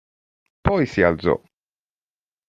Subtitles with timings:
[0.67, 1.39] Poi si alzò.